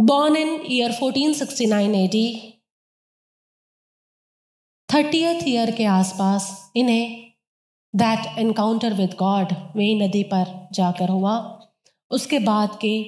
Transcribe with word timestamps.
born 0.00 0.36
in 0.36 0.48
year 0.70 0.90
1469 0.92 1.94
AD, 1.94 2.38
thirtieth 4.94 5.48
year 5.48 5.70
के 5.70 5.84
आसपास 5.84 6.72
इन्हें 6.76 7.32
दैट 7.96 8.38
एनकाउंटर 8.38 8.94
विद 8.94 9.14
गॉड 9.18 9.52
वे 9.76 10.06
नदी 10.06 10.22
पर 10.22 10.68
जाकर 10.72 11.08
हुआ। 11.08 11.60
उसके 12.10 12.38
बाद 12.38 12.68
के 12.76 13.02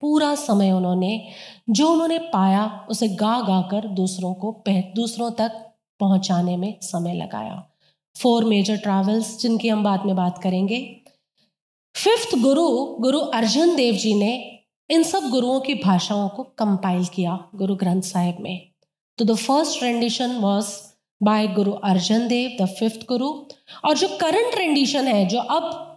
पूरा 0.00 0.34
समय 0.34 0.70
उन्होंने 0.70 1.32
जो 1.70 1.88
उन्होंने 1.88 2.18
पाया 2.18 2.86
उसे 2.90 3.08
गा 3.08 3.40
गा 3.40 3.62
कर 3.62 3.88
दूसरों 3.88 4.34
को 4.34 4.52
पह 4.52 4.80
दूसरों 4.80 5.30
तक 5.30 5.74
पहुँचाने 6.00 6.56
में 6.56 6.78
समय 6.82 7.14
लगाया। 7.14 7.70
फोर 8.22 8.44
मेजर 8.44 8.76
ट्रैवल्स 8.76 9.38
जिनकी 9.38 9.68
हम 9.68 9.84
बाद 9.84 10.06
में 10.06 10.16
बात 10.16 10.38
करेंगे। 10.38 11.00
फिफ्थ 11.96 12.38
गुरु 12.38 12.96
गुरु 13.00 13.18
अर्जन 13.18 13.76
देव 13.76 13.94
जी 13.94 14.14
ने 14.14 14.53
इन 14.90 15.02
सब 15.02 15.28
गुरुओं 15.30 15.60
की 15.60 15.74
भाषाओं 15.74 16.28
को 16.28 16.42
कंपाइल 16.42 17.04
किया 17.04 17.48
गुरु 17.54 17.74
ग्रंथ 17.74 18.02
साहिब 18.02 18.36
में। 18.40 18.68
तो 19.18 19.24
the 19.24 19.34
first 19.34 19.82
rendition 19.82 20.30
was 20.30 20.66
by 21.22 21.46
Guru 21.46 21.72
Arjan 21.72 22.28
Dev 22.28 22.64
the 22.64 22.68
fifth 22.68 23.06
गुरु। 23.08 23.28
और 23.84 23.98
जो 23.98 24.08
करंट 24.08 24.54
रेंडिशन 24.58 25.08
है, 25.08 25.26
जो 25.26 25.38
अब 25.38 25.90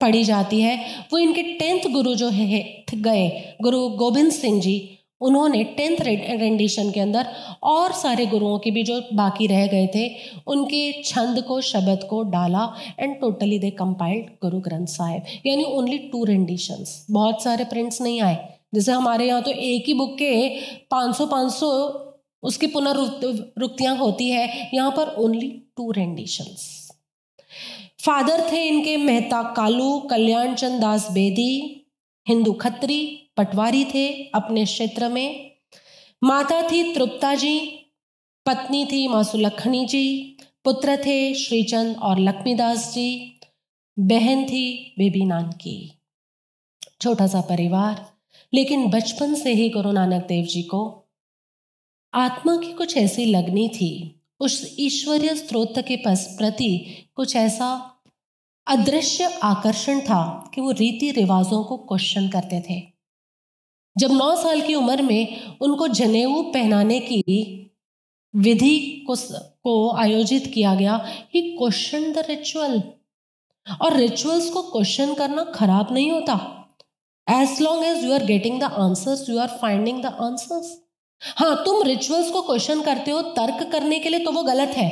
पढ़ी 0.00 0.24
जाती 0.24 0.60
है, 0.60 1.06
वो 1.12 1.18
इनके 1.18 1.42
टेंथ 1.42 1.92
गुरु 1.92 2.14
जो 2.14 2.28
है 2.28 2.84
गए, 2.94 3.56
गुरु 3.62 3.88
गोविंद 3.88 4.32
सिंह 4.32 4.60
जी। 4.60 4.98
उन्होंने 5.20 5.62
टेंथ 5.76 6.00
रेंडिशन 6.00 6.90
के 6.90 7.00
अंदर 7.00 7.26
और 7.64 7.92
सारे 7.92 8.26
गुरुओं 8.26 8.58
के 8.58 8.70
भी 8.70 8.82
जो 8.82 9.00
बाकी 9.14 9.46
रह 9.46 9.66
गए 9.66 9.86
थे, 9.94 10.08
उनके 10.46 11.02
छंद 11.02 11.42
को, 11.42 11.60
शब्द 11.62 12.06
को 12.10 12.22
डाला 12.30 12.68
and 13.00 13.18
totally 13.20 13.58
they 13.58 13.70
compiled 13.72 14.26
Guru 14.42 14.60
Granth 14.60 14.86
Sahib. 14.88 15.22
यानी 15.46 15.64
ओनली 15.66 15.98
टू 16.12 16.24
रेंडिशंस 16.24 17.06
बहुत 17.10 17.42
सारे 17.42 17.64
प्रिंट्स 17.64 18.00
नहीं 18.02 18.20
आए। 18.22 18.36
जैसे 18.74 18.92
हमारे 18.92 19.26
यहाँ 19.26 19.42
तो 19.42 19.50
एक 19.50 19.84
ही 19.86 19.94
बुक 19.94 20.14
के 20.18 20.32
500 20.90 21.26
500 21.26 21.70
उसकी 22.42 22.66
पुनरुक्तियाँ 22.66 23.96
होती 23.96 24.28
है। 24.30 24.70
यहाँ 24.74 24.90
पर 24.90 25.14
ओनली 25.18 25.48
टू 25.76 25.90
रेंडिशंस 25.90 26.70
फादर 28.04 28.40
थे 28.50 28.62
इनके 28.62 28.96
मेहता 28.96 29.42
कालू, 29.56 29.98
कल्याण 30.00 30.54
चंद 30.54 30.80
दास 30.80 31.06
बेदी, 31.12 31.86
हिंदू 32.26 32.52
खत्री 32.54 32.98
पटवारी 33.36 33.84
थे 33.84 34.24
अपने 34.34 34.64
क्षेत्र 34.64 35.08
में। 35.08 35.50
माता 36.22 36.62
थी 36.62 36.94
तृप्ता 36.94 37.34
जी, 37.34 37.58
पत्नी 38.46 38.84
थी 38.84 39.08
माँ 39.08 39.22
सुलखनी 39.24 39.84
जी, 39.86 40.36
पुत्र 40.64 40.96
थे 40.96 41.34
श्रीचंद 41.34 41.96
और 41.96 42.18
लक्ष्मीदास 42.18 42.92
जी, 42.94 43.40
बहन 43.98 44.44
थी 44.44 44.94
बेबी 44.98 45.24
नानकी। 45.24 45.92
छोटा 47.00 47.26
सा 47.26 47.40
परिवार, 47.40 48.12
लेकिन 48.54 48.90
बचपन 48.90 49.34
से 49.34 49.52
ही 49.54 49.68
गुरु 49.68 49.92
नानक 49.92 50.26
देव 50.26 50.44
जी 50.44 50.62
को 50.62 51.04
आत्मा 52.14 52.56
की 52.56 52.72
कुछ 52.72 52.96
ऐसी 52.96 53.24
लगनी 53.24 53.68
थी, 53.68 54.20
उस 54.40 54.76
ईश्वरीय 54.78 55.34
स्त्रोत 55.34 55.78
के 55.78 55.96
प्रति 56.06 57.04
कुछ 57.14 57.36
ऐसा 57.36 57.90
अदृश्य 58.66 59.24
आकर्षण 59.42 60.00
था 60.00 60.50
कि 60.54 60.60
वो 60.60 60.70
रीति 60.70 61.10
रिवाजों 61.10 61.64
को 61.64 61.76
क्वेश्चन 61.76 62.28
करते 62.28 62.60
थे। 62.70 62.93
जब 63.96 64.12
नौ 64.12 64.34
साल 64.36 64.60
की 64.60 64.74
उम्र 64.74 65.02
में 65.02 65.58
उनको 65.62 65.88
जनेऊ 65.90 66.42
पहनाने 66.52 66.98
की 67.00 67.22
विधि 68.34 68.78
को 69.06 69.16
को 69.64 69.74
आयोजित 69.96 70.46
किया 70.54 70.74
गया 70.74 70.94
ही 71.34 71.42
क्वेश्चन 71.56 72.12
द 72.12 72.24
रिचुअल 72.28 72.82
और 73.66 73.96
रिचुअल्स 73.96 74.48
को 74.50 74.62
क्वेश्चन 74.62 75.14
करना 75.14 75.44
खराब 75.54 75.92
नहीं 75.92 76.10
होता। 76.10 76.34
As 77.26 77.60
long 77.62 77.84
as 77.84 78.04
you 78.04 78.12
are 78.12 78.24
getting 78.24 78.60
the 78.60 78.64
answers 78.80 79.28
you 79.28 79.38
are 79.38 79.56
finding 79.60 80.02
the 80.02 80.06
answers 80.22 80.76
हाँ 81.22 81.54
तुम 81.64 81.82
रिचुअल्स 81.82 82.30
को 82.30 82.42
क्वेश्चन 82.42 82.82
करते 82.82 83.10
हो 83.10 83.22
तर्क 83.36 83.62
करने 83.72 83.98
के 83.98 84.08
लिए 84.08 84.20
तो 84.20 84.32
वो 84.32 84.42
गलत 84.42 84.76
है। 84.76 84.90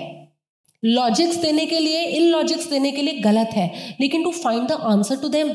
लॉजिक्स 0.83 1.37
देने 1.37 1.66
के 1.66 1.78
लिए 1.78 2.05
इन 2.06 2.31
लॉजिक्स 2.31 2.66
देने 2.66 2.93
के 2.93 3.03
लिए 3.03 3.19
गलत 3.21 3.50
है। 3.54 3.97
लेकिन 4.00 4.25
to 4.25 4.31
find 4.32 4.69
the 4.69 4.72
answer 4.72 5.16
to 5.16 5.28
them 5.28 5.53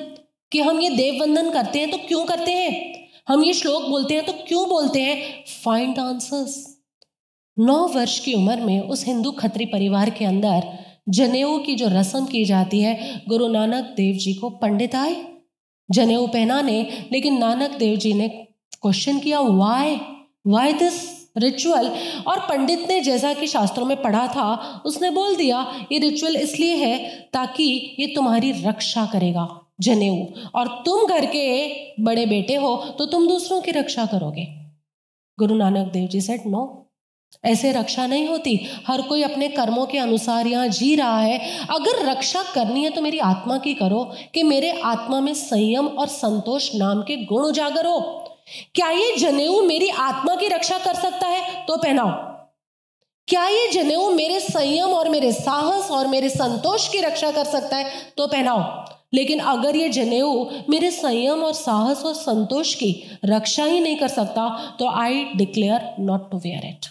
कि 0.52 0.60
हम 0.62 0.80
ये 0.82 0.90
देव 0.90 1.22
वंदन 1.22 1.50
करते 1.52 1.80
हैं 1.80 1.90
तो 1.92 1.98
क्यों 2.08 2.24
करते 2.26 2.52
हैं? 2.52 2.97
हम 3.28 3.44
ये 3.44 3.54
श्लोक 3.54 3.84
बोलते 3.84 4.14
हैं 4.14 4.26
तो 4.26 4.34
क्यों 4.48 4.70
बोलते 4.70 5.02
हैं? 5.02 5.44
फाइंड 5.64 6.00
आंसर्स 6.00 6.78
नौ 7.60 7.88
वर्ष 7.88 8.20
की 8.20 8.34
उम्र 8.34 8.56
में 8.56 8.80
उस 8.82 9.06
हिंदू 9.06 9.32
खत्री 9.32 9.66
परिवार 9.66 10.10
के 10.10 10.26
अंदर 10.26 10.64
जनेऊ 11.10 11.58
की 11.60 11.76
जो 11.76 11.88
रस्म 11.88 12.26
की 12.26 12.46
जाती 12.46 12.80
है, 12.80 13.22
गुरु 13.30 13.48
नानक 13.48 13.94
देव 13.98 14.16
जी 14.16 14.34
को 14.34 14.50
पंडित 14.50 14.96
आए। 14.96 15.16
जनेऊ 15.92 16.28
पहनाने, 16.28 17.08
लेकिन 17.12 17.38
नानक 17.38 17.72
देव 17.72 17.96
जी 17.96 18.14
ने 18.14 18.28
क्वेश्चन 18.82 19.20
किया 19.20 19.40
वाई 19.40 19.96
वाई 20.48 20.74
दिस 20.74 21.28
रिचुअल 21.38 21.92
और 22.28 22.40
पंडित 22.40 22.88
ने 22.90 23.02
जैसा 23.02 23.34
कि 23.34 23.48
शास्त्रों 23.48 23.86
में 23.86 24.02
पढ़ा 24.02 24.28
था, 24.28 24.82
उसने 24.86 25.12
बोल 25.12 25.36
दिया, 25.36 25.88
ये 25.92 26.00
रिचुअल 26.00 26.36
इसलिए 26.36 26.76
है 26.76 27.10
ताकि 27.34 27.96
ये 28.00 28.08
तुम्हारी 28.08 28.52
रक्षा 28.52 29.06
करेगा। 29.06 29.67
जनेऊ। 29.80 30.26
और 30.56 30.68
तुम 30.86 31.06
घर 31.06 31.26
के 31.26 31.46
बड़े 32.04 32.26
बेटे 32.26 32.56
हो 32.56 32.76
तो 32.98 33.06
तुम 33.06 33.28
दूसरों 33.28 33.62
की 33.62 33.72
रक्षा 33.72 34.06
करोगे। 34.06 34.46
गुरु 35.38 35.56
नानक 35.56 35.92
देव 35.92 36.08
जी 36.08 36.22
सेट 36.22 36.46
नो 36.48 36.84
ऐसे 37.44 37.72
रक्षा 37.72 38.06
नहीं 38.08 38.28
होती। 38.28 38.60
हर 38.88 39.02
कोई 39.02 39.24
अपने 39.24 39.48
कर्मों 39.48 39.86
के 39.86 39.98
अनुसार 39.98 40.48
यहाँ 40.48 40.68
जी 40.68 40.96
रहा 40.96 41.20
है। 41.20 41.66
अगर 41.70 42.06
रक्षा 42.06 42.44
करनी 42.56 42.84
है 42.84 42.90
तो 42.90 43.02
मेरी 43.02 43.20
आत्मा 43.20 43.58
की 43.58 43.74
करो 43.74 44.04
कि 44.34 44.44
मेरे 44.44 44.72
आत्मा 44.82 45.20
में 45.20 45.34
संयम 45.34 45.88
और 45.88 46.08
संतोष 46.08 46.74
नाम 46.76 47.02
के 47.02 47.16
गुण 47.26 47.46
उजागर 47.46 47.86
हो। 47.86 48.00
क्या 48.76 48.90
ये 48.90 49.16
जनेऊ 49.18 49.62
मेरी 49.62 49.90
आत्मा 49.90 50.36
की 50.36 50.48
रक्षा 50.48 50.78
कर 50.78 50.94
सकता 50.94 51.28
है? 51.28 51.66
तो 51.66 51.78
पहनाओ। 51.78 52.12
क्या 53.28 53.48
ये 53.48 53.68
जनेऊ 53.72 54.12
मेरे 54.12 54.40
संयम 54.40 54.90
और 54.90 55.10
मेरे 55.10 55.32
साहस 55.32 55.90
और 55.92 56.08
मेरे 56.08 56.30
संतोष 56.30 56.88
की 56.90 57.02
रक्षा 57.02 57.32
कर 57.32 57.44
सकता 57.44 57.78
है? 57.78 57.92
तो 58.18 58.28
पहनाओ। 58.28 58.62
लेकिन 59.14 59.40
अगर 59.40 59.76
ये 59.76 59.90
जनेऊ 59.90 60.46
मेरे 60.70 60.92
संयम 60.92 61.44
और 61.44 61.54
साहस 61.54 62.04
और 62.06 62.14
संतोष 62.14 62.74
की 62.74 62.92
रक्षा 63.26 63.66
ही 63.66 63.80
नहीं 63.80 63.98
कर 63.98 64.08
सकता 64.08 64.76
तो 64.80 64.90
I 65.00 65.24
declare 65.36 65.90
not 66.00 66.30
to 66.32 66.38
wear 66.38 66.66
it 66.66 66.86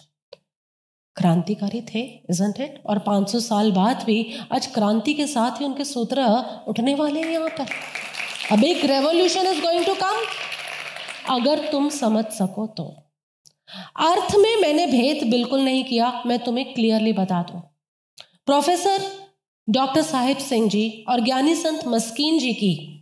क्रांतिकारी 1.16 1.80
थे 1.94 2.00
इजंट 2.30 2.60
इट 2.60 2.82
और 2.86 2.98
500 2.98 3.40
साल 3.40 3.70
बाद 3.72 4.02
भी 4.06 4.16
आज 4.52 4.66
क्रांति 4.66 5.14
के 5.14 5.26
साथ 5.26 5.60
ही 5.60 5.64
उनके 5.64 5.84
सूत्र 5.84 6.24
उठने 6.68 6.94
वाले 6.94 7.20
हैं 7.20 7.32
यहाँ 7.32 7.48
पर। 7.48 7.66
अब 8.52 8.64
एक 8.64 8.84
revolution 8.84 9.46
is 9.46 9.60
going 9.62 9.84
to 9.84 9.94
come 9.94 10.20
अगर 11.34 11.66
तुम 11.72 11.88
समझ 11.88 12.24
सको 12.24 12.66
तो। 12.76 12.84
अर्थ 14.00 14.34
में 14.36 14.56
मैंने 14.60 14.86
भेद 14.86 15.26
बिल्कुल 15.30 15.60
नहीं 15.60 15.84
किया, 15.84 16.22
मैं 16.26 16.38
तुम्हें 16.38 16.72
क्लियरली 16.74 17.12
बता 17.12 17.42
दूँ। 17.42 17.60
प्रोफेसर 18.46 19.02
डॉक्टर 19.68 20.02
साहिब 20.02 20.36
सिंह 20.36 20.68
जी 20.68 21.04
और 21.08 21.20
ज्ञानी 21.20 21.54
संत 21.54 21.80
मस्कीन 21.86 22.38
जी 22.38 22.52
की 22.54 22.92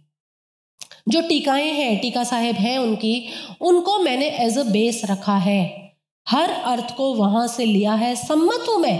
जो 1.09 1.21
टीकाएँ 1.21 1.71
हैं, 1.71 2.01
टीका 2.01 2.25
साहेब 2.25 2.57
हैं 2.57 2.79
उनकी, 2.79 3.29
उनको 3.61 3.99
मैंने 3.99 4.29
एज 4.29 4.59
अ 4.59 4.63
बेस 4.63 5.03
रखा 5.05 5.37
है। 5.37 5.93
हर 6.29 6.51
अर्थ 6.51 6.97
को 6.97 7.15
वहाँ 7.15 7.47
से 7.47 7.65
लिया 7.65 7.95
है। 7.95 8.15
सम्मत 8.17 8.67
हूँ 8.69 8.79
मैं। 8.79 8.99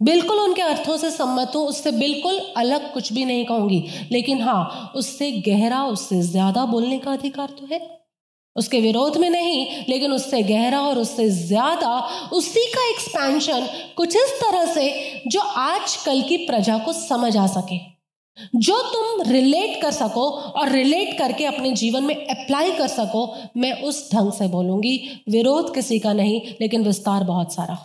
बिल्कुल 0.00 0.38
उनके 0.38 0.62
अर्थों 0.62 0.96
से 0.96 1.10
सम्मत 1.10 1.52
हूँ। 1.56 1.66
उससे 1.66 1.92
बिल्कुल 1.92 2.38
अलग 2.56 2.92
कुछ 2.92 3.12
भी 3.12 3.24
नहीं 3.24 3.44
कहूँगी। 3.44 3.84
लेकिन 4.12 4.42
हाँ 4.42 4.92
उससे 4.96 5.32
गहरा, 5.32 5.84
उससे 5.84 6.20
ज़्यादा 6.22 6.64
बोलने 6.64 6.98
का 6.98 7.12
अधिकार 7.12 7.48
तो 7.48 7.66
है। 7.66 8.05
उसके 8.56 8.80
विरोध 8.80 9.16
में 9.16 9.28
नहीं, 9.30 9.84
लेकिन 9.88 10.12
उससे 10.12 10.42
गहरा 10.42 10.80
और 10.80 10.98
उससे 10.98 11.28
ज़्यादा 11.30 11.98
उसी 12.32 12.64
का 12.66 12.88
एक्सपेंशन 12.90 13.68
कुछ 13.96 14.16
इस 14.16 14.32
तरह 14.40 14.72
से 14.74 14.90
जो 15.26 15.40
आज 15.40 15.96
कल 15.96 16.22
की 16.22 16.36
प्रजा 16.46 16.78
को 16.78 16.92
समझ 16.92 17.36
आ 17.36 17.46
सके। 17.48 17.78
जो 18.56 18.80
तुम 18.84 19.22
रिलेट 19.30 19.80
कर 19.82 19.90
सको 19.90 20.28
और 20.30 20.70
रिलेट 20.70 21.16
करके 21.18 21.44
अपने 21.44 21.72
जीवन 21.72 22.04
में 22.04 22.14
अप्लाई 22.16 22.70
कर 22.72 22.88
सको, 22.88 23.26
मैं 23.56 23.72
उस 23.82 24.08
ढंग 24.12 24.32
से 24.32 24.48
बोलूँगी, 24.48 25.22
विरोध 25.28 25.74
किसी 25.74 25.98
का 25.98 26.12
नहीं, 26.12 26.40
लेकिन 26.60 26.84
विस्तार 26.84 27.24
बहुत 27.24 27.54
सारा। 27.54 27.78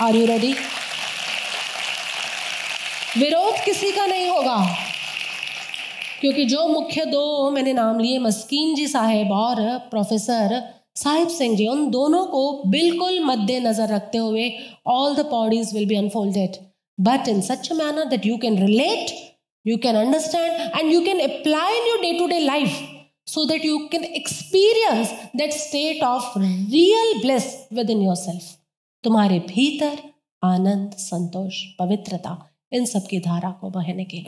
आर 0.00 0.16
यू 0.16 0.26
रेडी 0.26 0.54
विरोध 3.18 3.64
किसी 3.64 3.92
का 3.92 4.06
नहीं 4.06 4.28
होगा। 4.28 4.56
क्योंकि 6.22 6.44
जो 6.44 6.66
मुख्य 6.68 7.04
दो 7.04 7.50
मैंने 7.50 7.72
नाम 7.72 7.98
लिए, 8.00 8.18
मस्कीन 8.18 8.74
जी 8.74 8.86
साहेब 8.88 9.30
और 9.32 9.56
प्रोफेसर 9.90 10.62
साहिब 10.96 11.28
सिंह 11.28 11.56
जी, 11.56 11.66
उन 11.66 11.90
दोनों 11.90 12.24
को 12.26 12.62
बिल्कुल 12.66 13.20
मद्देनजर 13.24 13.88
रखते 13.88 14.18
हुए 14.18 14.52
all 14.86 15.14
the 15.16 15.20
bodies 15.20 15.74
will 15.74 15.86
be 15.86 15.96
unfolded 15.96 16.56
but 17.00 17.28
in 17.28 17.40
such 17.40 17.72
a 17.72 17.74
manner 17.74 18.04
that 18.04 18.26
you 18.26 18.36
can 18.36 18.66
relate 18.66 19.10
you 19.66 19.76
can 19.76 19.96
understand 19.96 20.78
and 20.78 20.92
you 20.92 21.00
can 21.00 21.20
apply 21.20 21.76
in 21.76 21.88
your 21.88 22.00
day 22.00 22.12
to 22.18 22.26
day 22.26 22.38
life 22.38 22.80
so 23.26 23.44
that 23.46 23.64
you 23.64 23.88
can 23.88 24.04
experience 24.04 25.10
that 25.34 25.52
state 25.52 26.02
of 26.02 26.24
real 26.36 27.20
bliss 27.20 27.46
within 27.70 28.00
yourself. 28.02 28.42
तुम्हारे 29.04 29.38
भीतर 29.38 29.98
आनंद, 30.44 30.90
संतोष, 30.90 31.62
पवित्रता, 31.78 32.50
इन 32.72 32.84
सब 32.84 33.06
की 33.06 33.18
धारा 33.18 33.50
को 33.50 33.70
बहने 33.70 34.04
के 34.04 34.16
लिए। 34.16 34.20